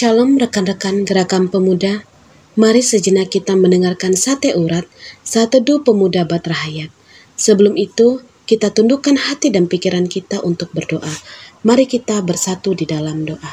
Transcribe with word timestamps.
Shalom 0.00 0.40
rekan-rekan 0.40 1.04
gerakan 1.04 1.52
pemuda. 1.52 2.00
Mari 2.56 2.80
sejenak 2.80 3.28
kita 3.28 3.52
mendengarkan 3.52 4.16
sate 4.16 4.56
urat 4.56 4.88
saat 5.20 5.52
teduh 5.52 5.84
pemuda 5.84 6.24
Batrahayat. 6.24 6.88
Sebelum 7.36 7.76
itu, 7.76 8.24
kita 8.48 8.72
tundukkan 8.72 9.20
hati 9.20 9.52
dan 9.52 9.68
pikiran 9.68 10.08
kita 10.08 10.40
untuk 10.40 10.72
berdoa. 10.72 11.12
Mari 11.68 11.84
kita 11.84 12.16
bersatu 12.24 12.72
di 12.72 12.88
dalam 12.88 13.28
doa. 13.28 13.52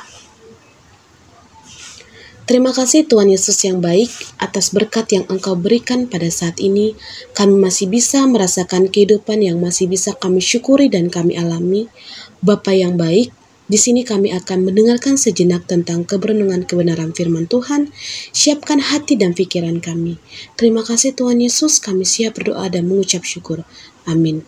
Terima 2.48 2.72
kasih 2.72 3.04
Tuhan 3.12 3.28
Yesus 3.28 3.60
yang 3.68 3.84
baik 3.84 4.08
atas 4.40 4.72
berkat 4.72 5.12
yang 5.12 5.28
Engkau 5.28 5.60
berikan 5.60 6.08
pada 6.08 6.32
saat 6.32 6.64
ini. 6.64 6.96
Kami 7.36 7.60
masih 7.60 7.92
bisa 7.92 8.24
merasakan 8.24 8.88
kehidupan 8.88 9.44
yang 9.44 9.60
masih 9.60 9.92
bisa 9.92 10.16
kami 10.16 10.40
syukuri 10.40 10.88
dan 10.88 11.12
kami 11.12 11.36
alami. 11.36 11.92
Bapa 12.40 12.72
yang 12.72 12.96
baik, 12.96 13.36
di 13.68 13.76
sini 13.76 14.08
kami 14.08 14.32
akan 14.32 14.64
mendengarkan 14.64 15.20
sejenak 15.20 15.68
tentang 15.68 16.08
keberenungan 16.08 16.64
kebenaran 16.64 17.12
firman 17.12 17.52
Tuhan. 17.52 17.92
Siapkan 18.32 18.80
hati 18.80 19.20
dan 19.20 19.36
pikiran 19.36 19.84
kami. 19.84 20.24
Terima 20.56 20.88
kasih 20.88 21.12
Tuhan 21.12 21.44
Yesus, 21.44 21.84
kami 21.84 22.08
siap 22.08 22.40
berdoa 22.40 22.72
dan 22.72 22.88
mengucap 22.88 23.28
syukur. 23.28 23.68
Amin. 24.08 24.48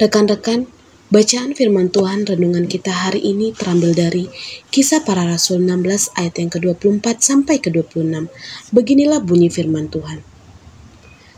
Rekan-rekan, 0.00 0.64
bacaan 1.12 1.52
firman 1.52 1.92
Tuhan 1.92 2.24
renungan 2.24 2.64
kita 2.64 2.88
hari 2.88 3.20
ini 3.20 3.52
terambil 3.52 3.92
dari 3.92 4.32
Kisah 4.72 5.04
Para 5.04 5.28
Rasul 5.28 5.60
16 5.60 6.16
ayat 6.16 6.40
yang 6.40 6.48
ke-24 6.48 7.20
sampai 7.20 7.60
ke-26. 7.60 8.32
Beginilah 8.72 9.20
bunyi 9.20 9.52
firman 9.52 9.92
Tuhan. 9.92 10.24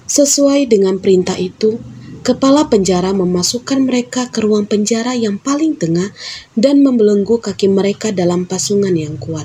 Sesuai 0.07 0.71
dengan 0.71 1.03
perintah 1.03 1.35
itu, 1.35 1.83
Kepala 2.25 2.73
penjara 2.73 3.13
memasukkan 3.13 3.85
mereka 3.85 4.33
ke 4.33 4.41
ruang 4.41 4.65
penjara 4.65 5.13
yang 5.13 5.37
paling 5.37 5.77
tengah 5.77 6.09
dan 6.57 6.81
membelenggu 6.81 7.37
kaki 7.37 7.69
mereka 7.69 8.17
dalam 8.17 8.49
pasungan 8.49 8.97
yang 8.97 9.21
kuat. 9.21 9.45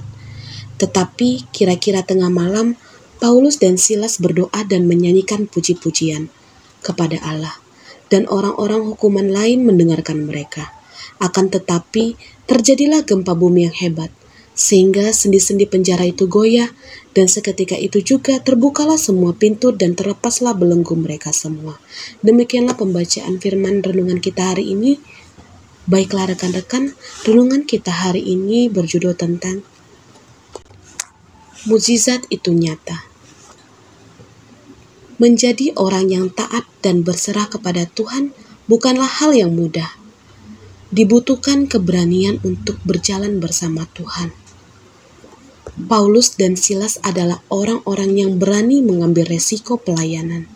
Tetapi 0.80 1.52
kira-kira 1.52 2.08
tengah 2.08 2.32
malam, 2.32 2.80
Paulus 3.20 3.60
dan 3.60 3.76
Silas 3.76 4.16
berdoa 4.16 4.64
dan 4.64 4.88
menyanyikan 4.88 5.52
puji-pujian 5.52 6.32
kepada 6.80 7.20
Allah, 7.20 7.60
dan 8.08 8.24
orang-orang 8.32 8.88
hukuman 8.88 9.28
lain 9.28 9.68
mendengarkan 9.68 10.24
mereka. 10.24 10.72
Akan 11.20 11.52
tetapi, 11.52 12.16
terjadilah 12.48 13.04
gempa 13.04 13.36
bumi 13.36 13.68
yang 13.68 13.76
hebat, 13.76 14.08
sehingga 14.60 15.16
sendi-sendi 15.16 15.64
penjara 15.72 16.04
itu 16.04 16.28
goyah, 16.28 16.68
dan 17.16 17.32
seketika 17.32 17.80
itu 17.80 18.04
juga 18.04 18.44
terbukalah 18.44 19.00
semua 19.00 19.32
pintu 19.32 19.72
dan 19.72 19.96
terlepaslah 19.96 20.52
belenggu 20.52 21.00
mereka 21.00 21.32
semua. 21.32 21.80
Demikianlah 22.20 22.76
pembacaan 22.76 23.40
firman 23.40 23.80
renungan 23.80 24.20
kita 24.20 24.52
hari 24.52 24.76
ini. 24.76 25.00
Baiklah 25.88 26.36
rekan-rekan, 26.36 26.92
renungan 27.24 27.64
kita 27.64 28.04
hari 28.04 28.20
ini 28.20 28.68
berjudul 28.68 29.16
tentang 29.16 29.64
Mujizat 31.64 32.28
itu 32.28 32.52
nyata. 32.52 33.08
Menjadi 35.20 35.76
orang 35.76 36.08
yang 36.08 36.28
taat 36.32 36.68
dan 36.80 37.04
berserah 37.04 37.48
kepada 37.52 37.88
Tuhan 37.88 38.32
bukanlah 38.68 39.08
hal 39.08 39.36
yang 39.36 39.56
mudah. 39.56 39.92
Dibutuhkan 40.92 41.68
keberanian 41.68 42.40
untuk 42.48 42.80
berjalan 42.88 43.44
bersama 43.44 43.84
Tuhan 43.92 44.32
Paulus 45.80 46.36
dan 46.36 46.60
Silas 46.60 47.00
adalah 47.08 47.40
orang-orang 47.48 48.20
yang 48.20 48.32
berani 48.36 48.84
mengambil 48.84 49.24
resiko 49.32 49.80
pelayanan. 49.80 50.52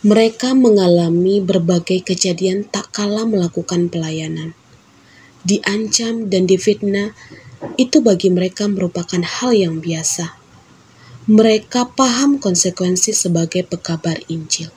Mereka 0.00 0.56
mengalami 0.56 1.44
berbagai 1.44 2.00
kejadian 2.00 2.64
tak 2.64 2.88
kalah 2.96 3.28
melakukan 3.28 3.92
pelayanan. 3.92 4.56
Diancam 5.44 6.32
dan 6.32 6.48
difitnah 6.48 7.12
itu 7.76 8.00
bagi 8.00 8.32
mereka 8.32 8.64
merupakan 8.64 9.20
hal 9.20 9.52
yang 9.52 9.84
biasa. 9.84 10.32
Mereka 11.28 11.92
paham 11.92 12.40
konsekuensi 12.40 13.12
sebagai 13.12 13.60
pekabar 13.60 14.16
Injil. 14.32 14.72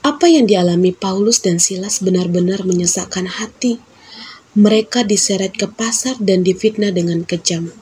Apa 0.00 0.24
yang 0.30 0.48
dialami 0.48 0.96
Paulus 0.96 1.44
dan 1.44 1.60
Silas 1.60 2.00
benar-benar 2.00 2.64
menyesakkan 2.64 3.28
hati 3.28 3.82
mereka 4.56 5.04
diseret 5.04 5.52
ke 5.52 5.68
pasar 5.68 6.16
dan 6.16 6.40
difitnah 6.40 6.88
dengan 6.88 7.28
kejam. 7.28 7.76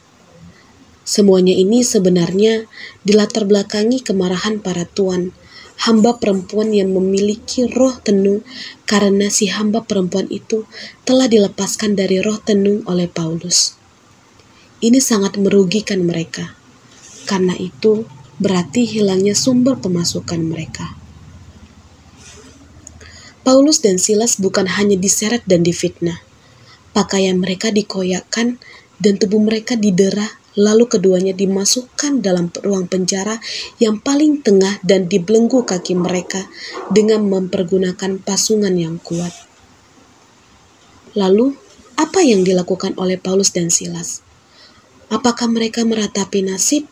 Semuanya 1.07 1.55
ini 1.55 1.87
sebenarnya 1.87 2.67
dilatar 3.07 3.47
belakangi 3.47 4.03
kemarahan 4.03 4.59
para 4.59 4.83
tuan, 4.83 5.31
hamba 5.87 6.19
perempuan 6.19 6.75
yang 6.75 6.91
memiliki 6.91 7.71
roh 7.71 7.95
tenung 8.03 8.43
karena 8.91 9.31
si 9.31 9.47
hamba 9.55 9.87
perempuan 9.87 10.27
itu 10.35 10.67
telah 11.07 11.31
dilepaskan 11.31 11.95
dari 11.95 12.19
roh 12.19 12.43
tenung 12.43 12.83
oleh 12.91 13.07
Paulus. 13.07 13.79
Ini 14.83 14.99
sangat 14.99 15.39
merugikan 15.39 16.03
mereka. 16.03 16.59
Karena 17.31 17.55
itu, 17.55 18.03
berarti 18.43 18.83
hilangnya 18.83 19.39
sumber 19.39 19.79
pemasukan 19.79 20.43
mereka. 20.43 20.99
Paulus 23.47 23.79
dan 23.79 24.03
Silas 24.03 24.41
bukan 24.41 24.67
hanya 24.75 24.97
diseret 24.97 25.45
dan 25.45 25.63
difitnah, 25.63 26.25
Pakaian 26.95 27.35
mereka 27.43 27.75
dikoyakkan 27.75 28.63
dan 29.03 29.15
tubuh 29.19 29.43
mereka 29.43 29.75
didera, 29.75 30.39
lalu 30.55 30.87
keduanya 30.87 31.35
dimasukkan 31.35 32.23
dalam 32.23 32.55
ruang 32.63 32.87
penjara 32.87 33.43
yang 33.83 33.99
paling 33.99 34.47
tengah 34.47 34.79
dan 34.87 35.11
dibelenggu 35.11 35.67
kaki 35.67 35.99
mereka 35.99 36.47
dengan 36.95 37.27
mempergunakan 37.27 38.23
pasungan 38.23 38.79
yang 38.79 39.03
kuat. 39.03 39.35
Lalu, 41.19 41.59
apa 41.99 42.23
yang 42.23 42.47
dilakukan 42.47 42.95
oleh 42.95 43.19
Paulus 43.19 43.51
dan 43.51 43.75
Silas? 43.75 44.23
Apakah 45.11 45.51
mereka 45.51 45.83
meratapi 45.83 46.47
nasib? 46.47 46.87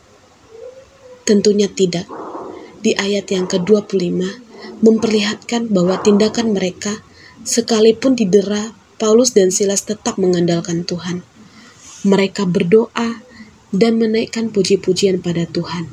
Tentunya 1.23 1.71
tidak. 1.71 2.11
Di 2.83 2.99
ayat 2.99 3.31
yang 3.31 3.47
ke-25 3.47 4.43
memperlihatkan 4.83 5.71
bahwa 5.71 6.03
tindakan 6.03 6.55
mereka 6.55 6.99
sekalipun 7.47 8.19
didera 8.19 8.75
Paulus 9.03 9.35
dan 9.35 9.51
Silas 9.51 9.83
tetap 9.83 10.15
mengandalkan 10.15 10.87
Tuhan. 10.87 11.27
Mereka 12.07 12.47
berdoa 12.47 13.19
dan 13.75 13.99
menaikkan 13.99 14.55
puji-pujian 14.55 15.19
pada 15.19 15.43
Tuhan. 15.43 15.91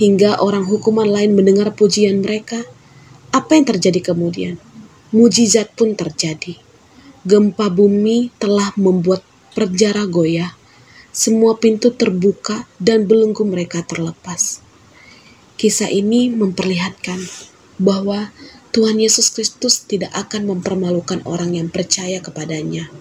Hingga 0.00 0.40
orang 0.40 0.64
hukuman 0.64 1.04
lain 1.04 1.36
mendengar 1.36 1.76
pujian 1.76 2.24
mereka, 2.24 2.64
apa 3.36 3.52
yang 3.52 3.68
terjadi 3.68 4.16
kemudian? 4.16 4.56
Mujizat 5.12 5.76
pun 5.76 5.92
terjadi. 5.92 6.56
Gempa 7.28 7.68
bumi 7.68 8.32
telah 8.40 8.72
membuat 8.80 9.20
perjara 9.52 10.08
goyah. 10.08 10.56
Semua 11.12 11.60
pintu 11.60 11.92
terbuka 11.92 12.64
dan 12.80 13.04
belenggu 13.04 13.44
mereka 13.44 13.84
terlepas. 13.84 14.64
Kisah 15.60 15.92
ini 15.92 16.32
memperlihatkan 16.32 17.20
bahwa 17.76 18.32
Tuhan 18.76 19.00
Yesus 19.00 19.32
Kristus 19.32 19.88
tidak 19.88 20.12
akan 20.12 20.52
mempermalukan 20.52 21.24
orang 21.24 21.56
yang 21.56 21.72
percaya 21.72 22.20
kepadanya. 22.20 22.92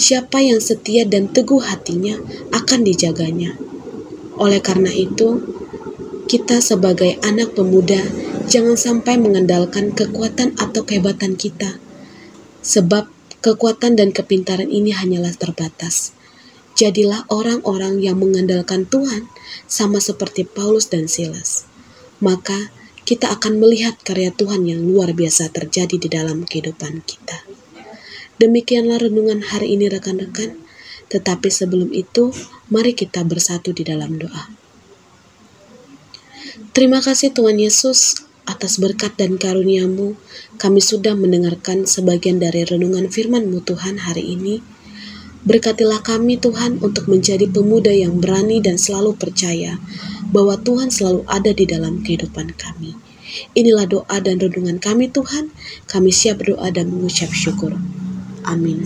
Siapa 0.00 0.40
yang 0.40 0.64
setia 0.64 1.04
dan 1.04 1.28
teguh 1.28 1.60
hatinya 1.60 2.16
akan 2.56 2.88
dijaganya. 2.88 3.52
Oleh 4.40 4.64
karena 4.64 4.88
itu, 4.88 5.44
kita 6.24 6.64
sebagai 6.64 7.20
anak 7.20 7.52
pemuda 7.52 8.00
jangan 8.48 8.80
sampai 8.80 9.20
mengandalkan 9.20 9.92
kekuatan 9.92 10.56
atau 10.56 10.88
kehebatan 10.88 11.36
kita. 11.36 11.76
Sebab 12.64 13.04
kekuatan 13.44 14.00
dan 14.00 14.08
kepintaran 14.08 14.72
ini 14.72 14.96
hanyalah 14.96 15.36
terbatas. 15.36 16.16
Jadilah 16.80 17.28
orang-orang 17.28 18.00
yang 18.00 18.16
mengandalkan 18.16 18.88
Tuhan 18.88 19.28
sama 19.68 20.00
seperti 20.00 20.48
Paulus 20.48 20.88
dan 20.88 21.12
Silas. 21.12 21.68
Maka 22.24 22.72
kita 23.04 23.28
akan 23.28 23.60
melihat 23.60 24.00
karya 24.00 24.32
Tuhan 24.32 24.64
yang 24.64 24.80
luar 24.80 25.12
biasa 25.12 25.52
terjadi 25.52 26.00
di 26.00 26.08
dalam 26.08 26.48
kehidupan 26.48 27.04
kita. 27.04 27.44
Demikianlah 28.40 28.98
renungan 29.04 29.44
hari 29.44 29.76
ini 29.76 29.92
rekan-rekan. 29.92 30.56
Tetapi 31.12 31.52
sebelum 31.52 31.92
itu, 31.92 32.32
mari 32.72 32.96
kita 32.96 33.22
bersatu 33.22 33.76
di 33.76 33.84
dalam 33.84 34.16
doa. 34.16 34.50
Terima 36.72 36.98
kasih 37.04 37.30
Tuhan 37.30 37.60
Yesus 37.60 38.24
atas 38.48 38.80
berkat 38.80 39.14
dan 39.20 39.36
karuniamu. 39.36 40.16
Kami 40.56 40.80
sudah 40.80 41.12
mendengarkan 41.12 41.84
sebagian 41.84 42.40
dari 42.40 42.64
renungan 42.64 43.12
firman-Mu 43.12 43.62
Tuhan 43.62 44.00
hari 44.02 44.32
ini. 44.32 44.64
Berkatilah 45.44 46.00
kami 46.00 46.40
Tuhan 46.40 46.80
untuk 46.80 47.04
menjadi 47.06 47.44
pemuda 47.52 47.92
yang 47.92 48.16
berani 48.16 48.64
dan 48.64 48.80
selalu 48.80 49.12
percaya 49.12 49.76
bahwa 50.34 50.58
Tuhan 50.58 50.90
selalu 50.90 51.22
ada 51.30 51.54
di 51.54 51.62
dalam 51.62 52.02
kehidupan 52.02 52.58
kami. 52.58 52.98
Inilah 53.54 53.86
doa 53.86 54.16
dan 54.18 54.42
renungan 54.42 54.82
kami 54.82 55.06
Tuhan. 55.14 55.54
Kami 55.86 56.10
siap 56.10 56.42
berdoa 56.42 56.74
dan 56.74 56.90
mengucap 56.90 57.30
syukur. 57.30 57.78
Amin. 58.42 58.82